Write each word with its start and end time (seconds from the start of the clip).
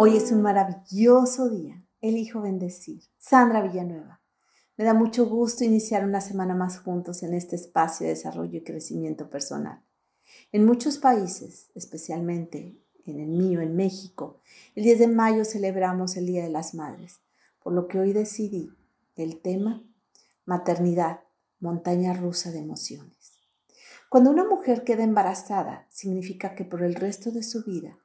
Hoy 0.00 0.16
es 0.16 0.30
un 0.30 0.42
maravilloso 0.42 1.48
día. 1.48 1.84
Elijo 2.00 2.40
bendecir. 2.40 3.02
Sandra 3.18 3.60
Villanueva. 3.60 4.20
Me 4.76 4.84
da 4.84 4.94
mucho 4.94 5.26
gusto 5.26 5.64
iniciar 5.64 6.04
una 6.04 6.20
semana 6.20 6.54
más 6.54 6.78
juntos 6.78 7.24
en 7.24 7.34
este 7.34 7.56
espacio 7.56 8.06
de 8.06 8.12
desarrollo 8.12 8.58
y 8.58 8.62
crecimiento 8.62 9.28
personal. 9.28 9.82
En 10.52 10.64
muchos 10.64 10.98
países, 10.98 11.72
especialmente 11.74 12.80
en 13.06 13.18
el 13.18 13.30
mío, 13.30 13.60
en 13.60 13.74
México, 13.74 14.40
el 14.76 14.84
10 14.84 15.00
de 15.00 15.08
mayo 15.08 15.44
celebramos 15.44 16.16
el 16.16 16.26
Día 16.26 16.44
de 16.44 16.50
las 16.50 16.74
Madres, 16.74 17.18
por 17.60 17.72
lo 17.72 17.88
que 17.88 17.98
hoy 17.98 18.12
decidí 18.12 18.70
el 19.16 19.40
tema 19.40 19.82
maternidad, 20.44 21.24
montaña 21.58 22.14
rusa 22.14 22.52
de 22.52 22.60
emociones. 22.60 23.40
Cuando 24.08 24.30
una 24.30 24.44
mujer 24.44 24.84
queda 24.84 25.02
embarazada, 25.02 25.88
significa 25.90 26.54
que 26.54 26.64
por 26.64 26.84
el 26.84 26.94
resto 26.94 27.32
de 27.32 27.42
su 27.42 27.64
vida 27.64 27.98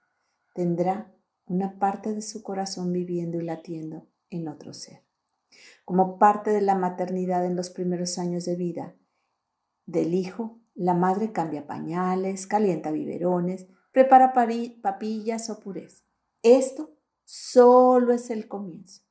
tendrá 0.56 1.13
una 1.46 1.78
parte 1.80 2.14
de 2.14 2.22
su 2.22 2.44
corazón 2.44 2.92
viviendo 2.92 3.40
y 3.40 3.44
latiendo 3.44 4.08
en 4.30 4.48
otro 4.48 4.74
ser. 4.74 5.04
Como 5.86 6.18
parte 6.18 6.52
de 6.52 6.62
la 6.62 6.76
maternidad 6.76 7.46
en 7.46 7.56
los 7.56 7.70
primeros 7.70 8.18
años 8.18 8.46
de 8.46 8.56
vida 8.56 8.96
del 9.86 10.14
hijo, 10.14 10.60
la 10.74 10.94
madre 10.94 11.32
cambia 11.32 11.68
pañales, 11.68 12.48
calienta 12.48 12.92
biberones, 12.92 13.68
prepara 13.92 14.34
papillas 14.34 15.50
o 15.50 15.60
purés. 15.60 16.06
Esto 16.42 16.96
solo 17.24 18.14
es 18.14 18.30
el 18.30 18.48
comienzo. 18.48 19.04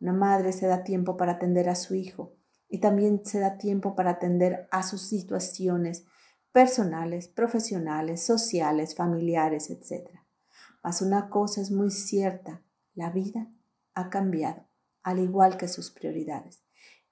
Una 0.00 0.12
madre 0.12 0.52
se 0.52 0.66
da 0.66 0.82
tiempo 0.82 1.16
para 1.16 1.32
atender 1.32 1.68
a 1.68 1.76
su 1.76 1.94
hijo 1.94 2.36
y 2.68 2.80
también 2.80 3.24
se 3.24 3.38
da 3.38 3.56
tiempo 3.56 3.94
para 3.94 4.12
atender 4.12 4.68
a 4.70 4.82
sus 4.82 5.02
situaciones 5.02 6.04
personales, 6.52 7.28
profesionales, 7.28 8.24
sociales, 8.24 8.94
familiares, 8.94 9.70
etc. 9.70 10.23
Mas 10.84 11.00
una 11.00 11.30
cosa 11.30 11.62
es 11.62 11.70
muy 11.70 11.90
cierta, 11.90 12.62
la 12.94 13.08
vida 13.10 13.50
ha 13.94 14.10
cambiado, 14.10 14.66
al 15.02 15.18
igual 15.18 15.56
que 15.56 15.66
sus 15.66 15.90
prioridades. 15.90 16.62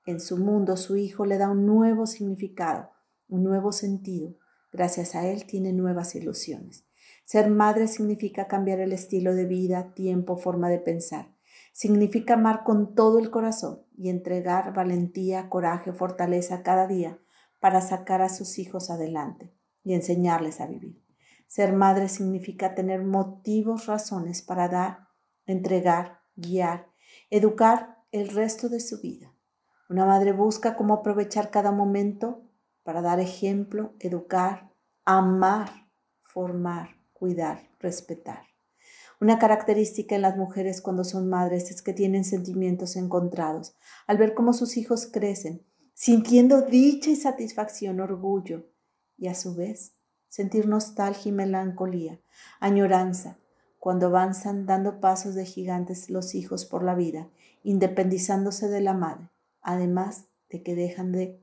En 0.04 0.20
su 0.20 0.36
mundo 0.36 0.76
su 0.76 0.96
hijo 0.96 1.24
le 1.24 1.38
da 1.38 1.48
un 1.48 1.64
nuevo 1.64 2.06
significado, 2.06 2.90
un 3.28 3.42
nuevo 3.42 3.72
sentido. 3.72 4.34
Gracias 4.72 5.14
a 5.14 5.26
él 5.26 5.46
tiene 5.46 5.72
nuevas 5.72 6.14
ilusiones. 6.14 6.84
Ser 7.24 7.48
madre 7.48 7.88
significa 7.88 8.46
cambiar 8.46 8.78
el 8.80 8.92
estilo 8.92 9.34
de 9.34 9.46
vida, 9.46 9.94
tiempo, 9.94 10.36
forma 10.36 10.68
de 10.68 10.78
pensar. 10.78 11.34
Significa 11.72 12.34
amar 12.34 12.64
con 12.64 12.94
todo 12.94 13.18
el 13.18 13.30
corazón 13.30 13.86
y 13.96 14.10
entregar 14.10 14.74
valentía, 14.74 15.48
coraje, 15.48 15.94
fortaleza 15.94 16.62
cada 16.62 16.86
día 16.86 17.18
para 17.58 17.80
sacar 17.80 18.20
a 18.20 18.28
sus 18.28 18.58
hijos 18.58 18.90
adelante 18.90 19.50
y 19.82 19.94
enseñarles 19.94 20.60
a 20.60 20.66
vivir. 20.66 21.02
Ser 21.52 21.74
madre 21.74 22.08
significa 22.08 22.74
tener 22.74 23.04
motivos, 23.04 23.84
razones 23.84 24.40
para 24.40 24.70
dar, 24.70 25.08
entregar, 25.44 26.22
guiar, 26.34 26.88
educar 27.28 27.98
el 28.10 28.28
resto 28.28 28.70
de 28.70 28.80
su 28.80 29.02
vida. 29.02 29.34
Una 29.90 30.06
madre 30.06 30.32
busca 30.32 30.76
cómo 30.76 30.94
aprovechar 30.94 31.50
cada 31.50 31.70
momento 31.70 32.48
para 32.84 33.02
dar 33.02 33.20
ejemplo, 33.20 33.92
educar, 33.98 34.72
amar, 35.04 35.90
formar, 36.22 36.96
cuidar, 37.12 37.68
respetar. 37.80 38.44
Una 39.20 39.38
característica 39.38 40.14
en 40.14 40.22
las 40.22 40.38
mujeres 40.38 40.80
cuando 40.80 41.04
son 41.04 41.28
madres 41.28 41.70
es 41.70 41.82
que 41.82 41.92
tienen 41.92 42.24
sentimientos 42.24 42.96
encontrados 42.96 43.76
al 44.06 44.16
ver 44.16 44.32
cómo 44.32 44.54
sus 44.54 44.78
hijos 44.78 45.06
crecen 45.06 45.66
sintiendo 45.92 46.62
dicha 46.62 47.10
y 47.10 47.16
satisfacción, 47.16 48.00
orgullo, 48.00 48.70
y 49.18 49.28
a 49.28 49.34
su 49.34 49.54
vez 49.54 49.98
sentir 50.32 50.66
nostalgia 50.66 51.28
y 51.28 51.32
melancolía, 51.32 52.18
añoranza, 52.58 53.36
cuando 53.78 54.06
avanzan 54.06 54.64
dando 54.64 54.98
pasos 54.98 55.34
de 55.34 55.44
gigantes 55.44 56.08
los 56.08 56.34
hijos 56.34 56.64
por 56.64 56.82
la 56.82 56.94
vida, 56.94 57.28
independizándose 57.62 58.68
de 58.68 58.80
la 58.80 58.94
madre, 58.94 59.28
además 59.60 60.24
de 60.48 60.62
que 60.62 60.74
dejan 60.74 61.12
de 61.12 61.38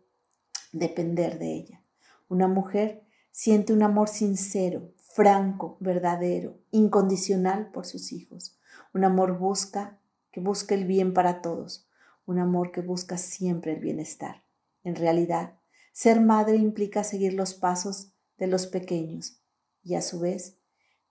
depender 0.74 1.38
de 1.38 1.54
ella. 1.54 1.84
Una 2.30 2.48
mujer 2.48 3.04
siente 3.30 3.74
un 3.74 3.84
amor 3.84 4.10
sincero, 4.10 4.92
franco, 4.98 5.78
verdadero, 5.80 6.58
incondicional 6.72 7.70
por 7.70 7.86
sus 7.86 8.12
hijos. 8.12 8.58
Un 8.92 9.04
amor 9.04 9.38
busca 9.38 10.00
que 10.32 10.42
busca 10.42 10.74
el 10.74 10.86
bien 10.86 11.14
para 11.14 11.44
todos, 11.44 11.88
un 12.26 12.40
amor 12.40 12.72
que 12.72 12.82
busca 12.82 13.20
siempre 13.20 13.74
el 13.74 13.82
bienestar. 13.82 14.42
En 14.84 14.96
realidad, 14.96 15.60
ser 15.92 16.22
madre 16.22 16.58
implica 16.58 17.04
seguir 17.04 17.36
los 17.36 17.54
pasos 17.54 18.14
de 18.40 18.48
los 18.48 18.68
pequeños 18.68 19.42
y 19.84 19.96
a 19.96 20.02
su 20.02 20.20
vez 20.20 20.58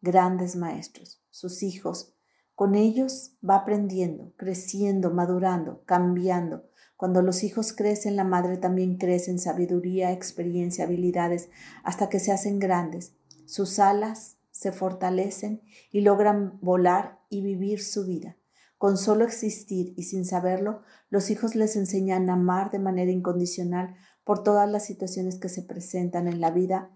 grandes 0.01 0.57
maestros, 0.57 1.23
sus 1.31 1.63
hijos. 1.63 2.15
Con 2.55 2.75
ellos 2.75 3.37
va 3.49 3.57
aprendiendo, 3.57 4.33
creciendo, 4.37 5.11
madurando, 5.11 5.85
cambiando. 5.85 6.69
Cuando 6.97 7.23
los 7.23 7.45
hijos 7.45 7.73
crecen, 7.73 8.17
la 8.17 8.25
madre 8.25 8.57
también 8.57 8.97
crece 8.97 9.31
en 9.31 9.39
sabiduría, 9.39 10.11
experiencia, 10.11 10.85
habilidades, 10.85 11.49
hasta 11.85 12.09
que 12.09 12.19
se 12.19 12.33
hacen 12.33 12.59
grandes. 12.59 13.15
Sus 13.47 13.79
alas 13.79 14.39
se 14.51 14.73
fortalecen 14.73 15.63
y 15.93 16.01
logran 16.01 16.59
volar 16.61 17.21
y 17.31 17.43
vivir 17.43 17.81
su 17.81 18.05
vida. 18.05 18.37
Con 18.77 18.97
solo 18.97 19.25
existir 19.25 19.95
y 19.97 20.05
sin 20.05 20.25
saberlo, 20.25 20.83
los 21.11 21.31
hijos 21.31 21.55
les 21.55 21.77
enseñan 21.77 22.31
a 22.31 22.35
amar 22.35 22.71
de 22.71 22.79
manera 22.79 23.11
incondicional 23.11 23.97
por 24.25 24.43
todas 24.43 24.71
las 24.71 24.85
situaciones 24.85 25.39
que 25.39 25.49
se 25.49 25.63
presentan 25.63 26.29
en 26.29 26.41
la 26.41 26.51
vida. 26.51 26.91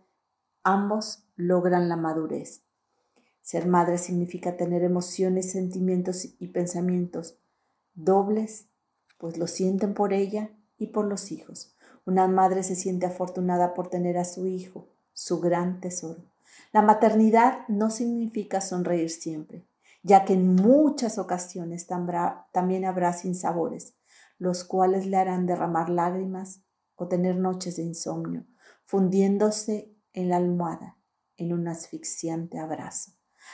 Ambos 0.65 1.25
logran 1.37 1.89
la 1.89 1.97
madurez. 1.97 2.63
Ser 3.41 3.67
madre 3.67 3.99
significa 3.99 4.57
tener 4.57 4.85
emociones, 4.85 5.53
sentimientos 5.53 6.29
y 6.39 6.49
pensamientos 6.49 7.39
dobles, 7.95 8.69
pues 9.19 9.37
lo 9.39 9.47
sienten 9.47 9.95
por 9.95 10.13
ella 10.13 10.51
y 10.79 10.89
por 10.89 11.07
los 11.07 11.33
hijos. 11.33 11.75
Una 12.05 12.29
madre 12.29 12.63
se 12.63 12.77
siente 12.77 13.07
afortunada 13.07 13.75
por 13.75 13.89
tener 13.89 14.19
a 14.19 14.25
su 14.25 14.47
hijo, 14.47 14.89
su 15.13 15.41
gran 15.41 15.81
tesoro. 15.81 16.25
La 16.73 16.83
maternidad 16.83 17.67
no 17.69 17.91
significa 17.91 18.61
sonreír 18.61 19.11
siempre 19.11 19.67
ya 20.03 20.25
que 20.25 20.35
en 20.35 20.55
muchas 20.55 21.19
ocasiones 21.19 21.87
también 21.87 22.85
habrá 22.85 23.13
sinsabores, 23.13 23.95
los 24.39 24.65
cuales 24.65 25.07
le 25.07 25.17
harán 25.17 25.47
derramar 25.47 25.89
lágrimas 25.89 26.63
o 26.97 27.07
tener 27.07 27.37
noches 27.37 27.77
de 27.77 27.85
insomnio, 27.85 28.45
fundiéndose 28.85 29.92
en 30.13 30.29
la 30.29 30.37
almohada 30.37 30.99
en 31.37 31.53
un 31.53 31.69
asfixiante 31.69 32.59
abrazo. 32.59 33.13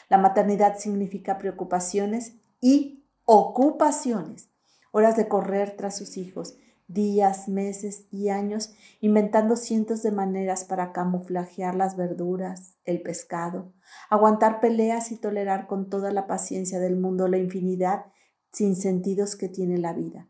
La 0.09 0.19
maternidad 0.19 0.79
significa 0.79 1.39
preocupaciones 1.39 2.37
y 2.61 3.07
ocupaciones, 3.25 4.51
horas 4.91 5.17
de 5.17 5.29
correr 5.29 5.77
tras 5.77 5.97
sus 5.97 6.17
hijos, 6.17 6.57
días, 6.87 7.49
meses 7.49 8.07
y 8.11 8.31
años 8.31 8.75
inventando 9.01 9.57
cientos 9.57 10.03
de 10.03 10.11
maneras 10.11 10.65
para 10.65 10.93
camuflajear 10.93 11.75
las 11.75 11.97
verduras, 11.97 12.79
el 12.85 13.03
pescado, 13.03 13.73
aguantar 14.09 14.61
peleas 14.61 15.13
y 15.13 15.17
tolerar 15.17 15.67
con 15.67 15.91
toda 15.91 16.11
la 16.11 16.27
paciencia 16.27 16.81
del 16.81 16.97
mundo 16.97 17.29
la 17.29 17.39
infinidad 17.39 18.07
sin 18.53 18.75
sentidos 18.75 19.37
que 19.37 19.49
tiene 19.49 19.77
la 19.77 19.93
vida. 19.93 20.29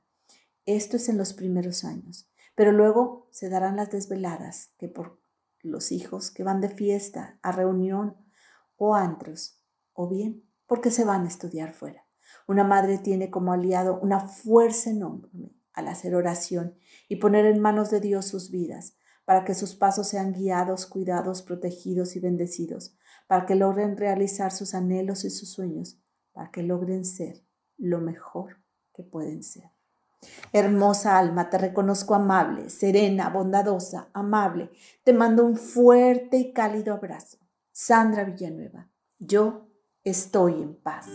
Esto 0.67 0.97
es 0.97 1.09
en 1.09 1.17
los 1.17 1.33
primeros 1.33 1.85
años, 1.85 2.29
pero 2.57 2.73
luego 2.73 3.29
se 3.31 3.49
darán 3.49 3.77
las 3.77 3.91
desveladas 3.91 4.73
que 4.79 4.89
por 4.89 5.21
los 5.63 5.93
hijos 5.93 6.31
que 6.31 6.45
van 6.45 6.61
de 6.61 6.69
fiesta, 6.69 7.39
a 7.43 7.53
reunión 7.53 8.17
o 8.77 8.95
antros, 8.95 9.63
o 9.93 10.09
bien 10.09 10.49
porque 10.69 10.91
se 10.91 11.05
van 11.05 11.25
a 11.25 11.29
estudiar 11.29 11.73
fuera. 11.73 12.07
Una 12.47 12.63
madre 12.63 12.99
tiene 12.99 13.31
como 13.31 13.53
aliado 13.53 13.99
una 14.01 14.21
fuerza 14.21 14.91
enorme 14.91 15.57
al 15.73 15.89
hacer 15.89 16.15
oración 16.15 16.77
y 17.09 17.17
poner 17.17 17.47
en 17.47 17.61
manos 17.61 17.91
de 17.91 18.01
Dios 18.01 18.27
sus 18.27 18.51
vidas, 18.51 18.97
para 19.25 19.45
que 19.45 19.55
sus 19.55 19.75
pasos 19.75 20.09
sean 20.09 20.33
guiados, 20.33 20.87
cuidados, 20.87 21.43
protegidos 21.43 22.17
y 22.17 22.21
bendecidos, 22.21 22.97
para 23.27 23.47
que 23.47 23.55
logren 23.55 23.97
realizar 23.97 24.53
sus 24.53 24.75
anhelos 24.75 25.25
y 25.25 25.31
sus 25.31 25.53
sueños, 25.53 26.01
para 26.33 26.51
que 26.51 26.63
logren 26.63 27.05
ser 27.05 27.45
lo 27.77 28.01
mejor 28.01 28.63
que 28.95 29.03
pueden 29.03 29.43
ser. 29.43 29.78
Hermosa 30.53 31.19
alma, 31.19 31.51
te 31.51 31.59
reconozco 31.59 32.15
amable, 32.15 32.71
serena, 32.71 33.29
bondadosa, 33.29 34.09
amable. 34.13 34.71
Te 35.05 35.13
mando 35.13 35.45
un 35.45 35.57
fuerte 35.57 36.37
y 36.39 36.53
cálido 36.53 36.95
abrazo. 36.95 37.39
Sandra 37.71 38.25
Villanueva, 38.25 38.89
yo 39.19 39.69
estoy 40.03 40.55
en 40.55 40.75
paz. 40.75 41.07